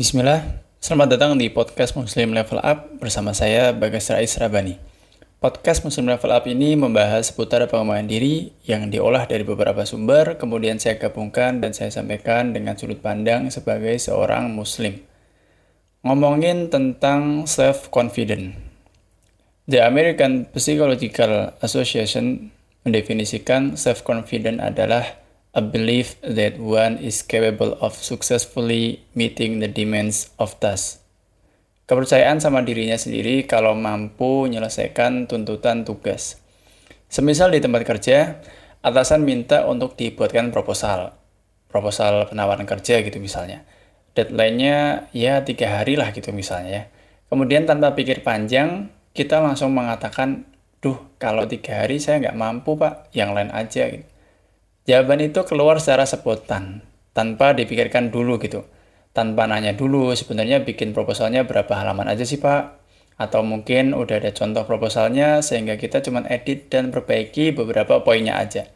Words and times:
Bismillah, 0.00 0.64
selamat 0.80 1.12
datang 1.12 1.36
di 1.36 1.52
podcast 1.52 1.92
Muslim 1.92 2.32
Level 2.32 2.56
Up 2.64 2.88
bersama 3.04 3.36
saya 3.36 3.76
Bagas 3.76 4.08
Rais 4.08 4.32
Rabani. 4.40 4.80
Podcast 5.44 5.84
Muslim 5.84 6.08
Level 6.08 6.32
Up 6.32 6.48
ini 6.48 6.72
membahas 6.72 7.28
seputar 7.28 7.60
pengembangan 7.68 8.08
diri 8.08 8.48
yang 8.64 8.88
diolah 8.88 9.28
dari 9.28 9.44
beberapa 9.44 9.84
sumber, 9.84 10.40
kemudian 10.40 10.80
saya 10.80 10.96
gabungkan 10.96 11.60
dan 11.60 11.76
saya 11.76 11.92
sampaikan 11.92 12.56
dengan 12.56 12.80
sudut 12.80 12.96
pandang 13.04 13.52
sebagai 13.52 13.92
seorang 14.00 14.48
Muslim. 14.56 15.04
Ngomongin 16.00 16.72
tentang 16.72 17.44
self-confident. 17.44 18.56
The 19.68 19.84
American 19.84 20.48
Psychological 20.56 21.52
Association 21.60 22.48
mendefinisikan 22.88 23.76
self-confident 23.76 24.64
adalah 24.64 25.19
a 25.50 25.58
belief 25.58 26.14
that 26.22 26.62
one 26.62 26.94
is 27.02 27.26
capable 27.26 27.74
of 27.82 27.98
successfully 27.98 29.02
meeting 29.18 29.58
the 29.58 29.66
demands 29.66 30.30
of 30.38 30.54
task. 30.62 31.02
Kepercayaan 31.90 32.38
sama 32.38 32.62
dirinya 32.62 32.94
sendiri 32.94 33.50
kalau 33.50 33.74
mampu 33.74 34.46
menyelesaikan 34.46 35.26
tuntutan 35.26 35.82
tugas. 35.82 36.38
Semisal 37.10 37.50
di 37.50 37.58
tempat 37.58 37.82
kerja, 37.82 38.38
atasan 38.86 39.26
minta 39.26 39.66
untuk 39.66 39.98
dibuatkan 39.98 40.54
proposal. 40.54 41.18
Proposal 41.66 42.30
penawaran 42.30 42.62
kerja 42.62 43.02
gitu 43.02 43.18
misalnya. 43.18 43.66
Deadline-nya 44.14 45.10
ya 45.10 45.42
tiga 45.42 45.82
hari 45.82 45.98
lah 45.98 46.14
gitu 46.14 46.30
misalnya 46.30 46.70
ya. 46.70 46.84
Kemudian 47.26 47.66
tanpa 47.66 47.98
pikir 47.98 48.22
panjang, 48.22 48.94
kita 49.10 49.42
langsung 49.42 49.74
mengatakan, 49.74 50.46
duh 50.78 50.98
kalau 51.18 51.42
tiga 51.50 51.82
hari 51.82 51.98
saya 51.98 52.22
nggak 52.22 52.38
mampu 52.38 52.78
pak, 52.78 53.10
yang 53.10 53.34
lain 53.34 53.50
aja 53.50 53.90
gitu. 53.90 54.06
Jawaban 54.88 55.20
itu 55.20 55.44
keluar 55.44 55.76
secara 55.76 56.08
spontan, 56.08 56.80
tanpa 57.12 57.52
dipikirkan 57.52 58.08
dulu 58.08 58.40
gitu. 58.40 58.64
Tanpa 59.12 59.44
nanya 59.44 59.76
dulu, 59.76 60.14
sebenarnya 60.16 60.62
bikin 60.62 60.96
proposalnya 60.96 61.44
berapa 61.44 61.68
halaman 61.74 62.08
aja 62.08 62.24
sih 62.24 62.40
Pak? 62.40 62.80
Atau 63.20 63.44
mungkin 63.44 63.92
udah 63.92 64.16
ada 64.16 64.32
contoh 64.32 64.64
proposalnya 64.64 65.44
sehingga 65.44 65.76
kita 65.76 66.00
cuma 66.00 66.24
edit 66.24 66.72
dan 66.72 66.88
perbaiki 66.88 67.52
beberapa 67.52 68.00
poinnya 68.00 68.40
aja. 68.40 68.72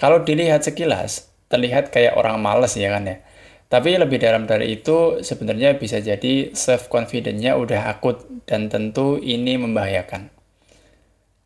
Kalau 0.00 0.24
dilihat 0.24 0.64
sekilas, 0.64 1.28
terlihat 1.52 1.92
kayak 1.92 2.16
orang 2.16 2.40
males 2.40 2.72
ya 2.78 2.88
kan 2.88 3.04
ya. 3.04 3.20
Tapi 3.68 4.00
lebih 4.00 4.16
dalam 4.16 4.48
dari 4.48 4.80
itu, 4.80 5.20
sebenarnya 5.20 5.76
bisa 5.76 6.00
jadi 6.00 6.56
self-confidence-nya 6.56 7.52
udah 7.60 7.92
akut 7.92 8.24
dan 8.48 8.72
tentu 8.72 9.20
ini 9.20 9.60
membahayakan. 9.60 10.32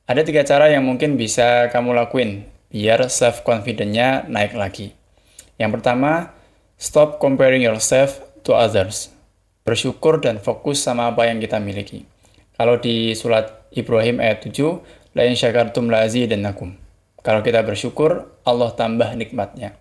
Ada 0.06 0.22
tiga 0.22 0.46
cara 0.46 0.70
yang 0.70 0.86
mungkin 0.86 1.18
bisa 1.18 1.66
kamu 1.74 1.96
lakuin 1.98 2.51
biar 2.72 3.04
self 3.12 3.44
confidence-nya 3.44 4.24
naik 4.32 4.56
lagi. 4.56 4.96
Yang 5.60 5.78
pertama, 5.78 6.32
stop 6.80 7.20
comparing 7.20 7.60
yourself 7.60 8.24
to 8.42 8.56
others. 8.56 9.12
Bersyukur 9.62 10.18
dan 10.18 10.40
fokus 10.40 10.82
sama 10.82 11.12
apa 11.12 11.28
yang 11.28 11.38
kita 11.38 11.60
miliki. 11.60 12.08
Kalau 12.56 12.80
di 12.80 13.14
surat 13.14 13.68
Ibrahim 13.70 14.18
ayat 14.18 14.42
7, 14.48 15.14
la 15.14 15.28
in 15.28 15.36
syakartum 15.36 15.92
la 15.92 16.02
azidannakum. 16.02 16.74
Kalau 17.22 17.44
kita 17.44 17.62
bersyukur, 17.62 18.26
Allah 18.42 18.74
tambah 18.74 19.14
nikmatnya. 19.14 19.78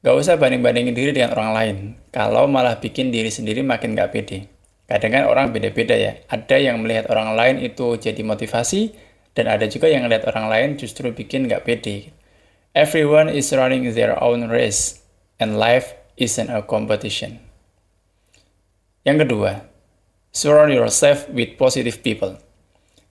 Gak 0.00 0.16
usah 0.16 0.40
banding-bandingin 0.40 0.96
diri 0.96 1.12
dengan 1.12 1.36
orang 1.36 1.50
lain. 1.52 1.76
Kalau 2.08 2.48
malah 2.48 2.80
bikin 2.80 3.12
diri 3.12 3.28
sendiri 3.28 3.60
makin 3.60 3.92
gak 3.92 4.16
pede. 4.16 4.48
Kadang 4.84 5.12
kan 5.16 5.24
orang 5.28 5.48
beda-beda 5.52 5.96
ya. 5.96 6.20
Ada 6.28 6.60
yang 6.60 6.80
melihat 6.84 7.08
orang 7.08 7.36
lain 7.36 7.56
itu 7.60 7.96
jadi 7.96 8.20
motivasi, 8.20 8.92
dan 9.34 9.50
ada 9.50 9.66
juga 9.66 9.90
yang 9.90 10.06
lihat 10.06 10.30
orang 10.30 10.46
lain 10.46 10.68
justru 10.78 11.10
bikin 11.10 11.50
nggak 11.50 11.66
pede. 11.66 12.14
Everyone 12.74 13.30
is 13.30 13.54
running 13.54 13.86
their 13.94 14.18
own 14.18 14.50
race, 14.50 15.02
and 15.38 15.58
life 15.58 15.94
isn't 16.18 16.50
a 16.50 16.62
competition. 16.62 17.38
Yang 19.06 19.26
kedua, 19.26 19.66
surround 20.34 20.74
yourself 20.74 21.30
with 21.30 21.54
positive 21.54 22.02
people. 22.02 22.38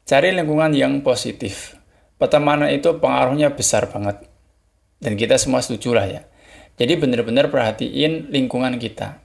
Cari 0.03 0.35
lingkungan 0.35 0.75
yang 0.75 0.99
positif. 0.99 1.79
Pertemanan 2.19 2.71
itu 2.71 2.91
pengaruhnya 2.99 3.55
besar 3.55 3.87
banget. 3.87 4.27
Dan 4.99 5.19
kita 5.19 5.35
semua 5.39 5.59
setuju 5.59 5.95
lah 5.95 6.07
ya. 6.07 6.21
Jadi 6.79 6.99
benar-benar 6.99 7.51
perhatiin 7.51 8.31
lingkungan 8.31 8.79
kita. 8.79 9.19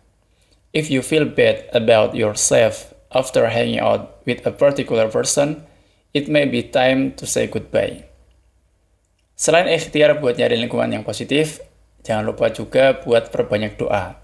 If 0.74 0.92
you 0.92 1.00
feel 1.00 1.24
bad 1.24 1.66
about 1.72 2.12
yourself 2.12 2.92
after 3.14 3.48
hanging 3.48 3.80
out 3.80 4.20
with 4.28 4.44
a 4.44 4.52
particular 4.52 5.08
person, 5.08 5.64
it 6.18 6.26
may 6.26 6.50
be 6.50 6.66
time 6.66 7.14
to 7.14 7.22
say 7.22 7.46
goodbye. 7.46 8.02
Selain 9.38 9.70
ikhtiar 9.70 10.18
buat 10.18 10.34
nyari 10.34 10.58
lingkungan 10.58 10.90
yang 10.90 11.06
positif, 11.06 11.62
jangan 12.02 12.26
lupa 12.26 12.50
juga 12.50 12.98
buat 12.98 13.30
perbanyak 13.30 13.78
doa. 13.78 14.18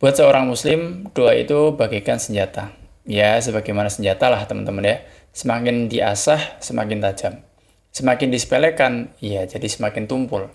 Buat 0.00 0.16
seorang 0.16 0.48
muslim, 0.48 1.12
doa 1.12 1.36
itu 1.36 1.76
bagaikan 1.76 2.16
senjata. 2.16 2.72
Ya, 3.04 3.36
sebagaimana 3.36 3.92
senjata 3.92 4.32
lah 4.32 4.48
teman-teman 4.48 4.82
ya. 4.82 4.96
Semakin 5.36 5.92
diasah, 5.92 6.58
semakin 6.64 6.98
tajam. 7.04 7.34
Semakin 7.92 8.32
disepelekan, 8.32 9.12
ya 9.20 9.44
jadi 9.44 9.68
semakin 9.68 10.08
tumpul. 10.08 10.48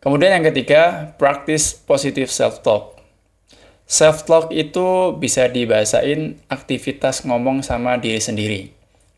Kemudian 0.00 0.40
yang 0.40 0.46
ketiga, 0.48 1.12
practice 1.20 1.76
positive 1.76 2.32
self-talk. 2.32 2.96
Self-talk 3.86 4.50
itu 4.50 5.14
bisa 5.18 5.46
dibahasain 5.46 6.40
aktivitas 6.50 7.22
ngomong 7.22 7.62
sama 7.62 7.98
diri 8.00 8.18
sendiri. 8.18 8.75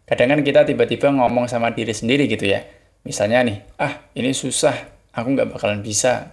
Kadang 0.09 0.33
kan 0.33 0.41
kita 0.41 0.65
tiba-tiba 0.65 1.13
ngomong 1.13 1.53
sama 1.53 1.77
diri 1.77 1.93
sendiri 1.93 2.25
gitu 2.25 2.49
ya. 2.49 2.65
Misalnya 3.05 3.45
nih, 3.45 3.61
ah 3.77 4.09
ini 4.17 4.33
susah, 4.33 4.75
aku 5.13 5.37
nggak 5.37 5.53
bakalan 5.53 5.85
bisa. 5.85 6.33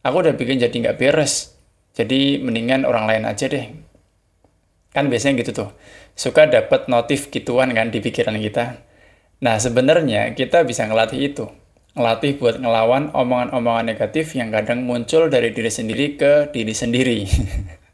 Aku 0.00 0.24
udah 0.24 0.32
bikin 0.32 0.56
jadi 0.56 0.72
nggak 0.72 0.96
beres, 0.96 1.52
jadi 1.92 2.40
mendingan 2.40 2.88
orang 2.88 3.04
lain 3.04 3.28
aja 3.28 3.44
deh. 3.44 3.68
Kan 4.88 5.12
biasanya 5.12 5.44
gitu 5.44 5.52
tuh, 5.52 5.70
suka 6.16 6.48
dapat 6.48 6.88
notif 6.88 7.28
gituan 7.28 7.76
kan 7.76 7.92
di 7.92 8.00
pikiran 8.00 8.40
kita. 8.40 8.80
Nah 9.44 9.60
sebenarnya 9.60 10.32
kita 10.32 10.64
bisa 10.64 10.88
ngelatih 10.88 11.20
itu, 11.20 11.44
ngelatih 11.92 12.40
buat 12.40 12.56
ngelawan 12.56 13.12
omongan-omongan 13.12 13.84
negatif 13.84 14.32
yang 14.32 14.48
kadang 14.48 14.88
muncul 14.88 15.28
dari 15.28 15.52
diri 15.52 15.68
sendiri 15.68 16.16
ke 16.16 16.48
diri 16.56 16.72
sendiri. 16.72 17.18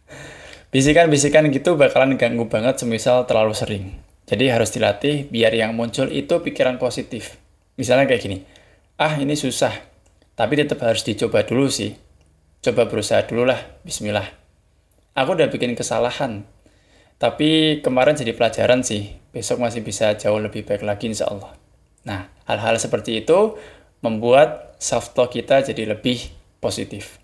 Bisikan-bisikan 0.73 1.51
gitu 1.51 1.75
bakalan 1.75 2.15
ganggu 2.15 2.47
banget 2.47 2.79
semisal 2.79 3.27
terlalu 3.27 3.55
sering. 3.59 4.04
Jadi 4.25 4.49
harus 4.49 4.73
dilatih 4.73 5.29
biar 5.29 5.53
yang 5.53 5.77
muncul 5.77 6.09
itu 6.09 6.41
pikiran 6.41 6.81
positif. 6.81 7.37
Misalnya 7.77 8.09
kayak 8.09 8.23
gini, 8.25 8.39
ah 8.97 9.21
ini 9.21 9.37
susah, 9.37 9.75
tapi 10.33 10.57
tetap 10.57 10.81
harus 10.81 11.05
dicoba 11.05 11.45
dulu 11.45 11.69
sih. 11.69 11.93
Coba 12.65 12.89
berusaha 12.89 13.21
dulu 13.29 13.45
lah, 13.45 13.61
bismillah. 13.85 14.25
Aku 15.13 15.37
udah 15.37 15.53
bikin 15.53 15.77
kesalahan, 15.77 16.49
tapi 17.21 17.81
kemarin 17.85 18.17
jadi 18.17 18.33
pelajaran 18.33 18.81
sih, 18.81 19.13
besok 19.31 19.61
masih 19.61 19.85
bisa 19.85 20.17
jauh 20.17 20.41
lebih 20.41 20.65
baik 20.65 20.81
lagi 20.83 21.13
insya 21.13 21.29
Allah. 21.29 21.53
Nah, 22.09 22.33
hal-hal 22.49 22.81
seperti 22.81 23.21
itu 23.21 23.61
membuat 24.01 24.81
self-talk 24.81 25.37
kita 25.37 25.61
jadi 25.61 25.95
lebih 25.95 26.33
positif. 26.65 27.21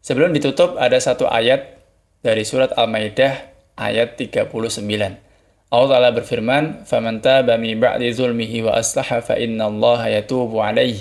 Sebelum 0.00 0.32
ditutup, 0.32 0.80
ada 0.80 0.96
satu 0.96 1.28
ayat 1.28 1.76
dari 2.24 2.48
surat 2.48 2.72
Al-Maidah 2.72 3.52
ayat 3.76 4.16
39 4.16 5.29
Allah 5.73 5.89
Ta'ala 5.97 6.09
berfirman, 6.15 6.87
فَمَنْ 6.87 7.19
تَابَ 7.25 7.51
مِنْ 7.59 7.81
بَعْدِ 7.81 8.01
ظُلْمِهِ 8.15 8.51
وَأَصْلَحَ 8.69 9.07
فَإِنَّ 9.27 9.59
اللَّهَ 9.59 10.01
يَتُوبُ 10.21 10.51
عَلَيْهِ 10.55 10.97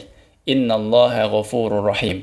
إِنَّ 0.50 0.66
اللَّهَ 0.66 1.14
غَفُورٌ 1.30 1.70
رَحِيمٌ 1.84 2.18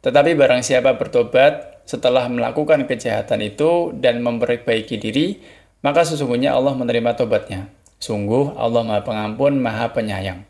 Tetapi 0.00 0.30
barang 0.38 0.62
siapa 0.64 0.94
bertobat 0.96 1.82
setelah 1.88 2.28
melakukan 2.30 2.86
kejahatan 2.88 3.42
itu 3.42 3.90
dan 3.96 4.22
memperbaiki 4.22 4.96
diri, 5.00 5.40
maka 5.82 6.04
sesungguhnya 6.04 6.54
Allah 6.54 6.76
menerima 6.78 7.16
tobatnya. 7.16 7.68
Sungguh 7.98 8.54
Allah 8.54 8.86
Maha 8.86 9.02
Pengampun, 9.02 9.58
Maha 9.58 9.90
Penyayang. 9.90 10.46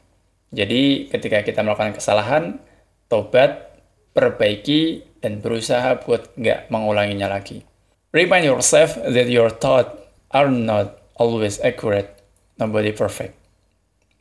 Jadi 0.52 1.08
ketika 1.08 1.40
kita 1.40 1.64
melakukan 1.64 1.96
kesalahan, 1.96 2.60
tobat, 3.08 3.72
perbaiki, 4.12 5.08
dan 5.24 5.40
berusaha 5.42 5.98
buat 6.04 6.36
nggak 6.36 6.68
mengulanginya 6.70 7.28
lagi. 7.28 7.64
Remind 8.12 8.48
yourself 8.48 8.96
that 8.96 9.28
your 9.28 9.52
thoughts 9.52 9.92
are 10.32 10.48
not 10.48 10.98
always 11.15 11.59
accurate, 11.61 12.09
nobody 12.57 12.91
perfect. 12.91 13.37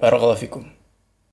Barakallahu 0.00 0.40
fikum. 0.40 0.64